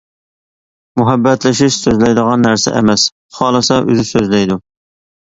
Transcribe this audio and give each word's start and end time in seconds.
مۇھەببەتلىشىش 1.01 1.77
سۆزلەيدىغان 1.83 2.41
نەرسە 2.45 2.73
ئەمەس، 2.79 3.05
خالىسا 3.41 3.79
ئۆزى 3.83 4.07
سۆزلەيدۇ. 4.09 4.59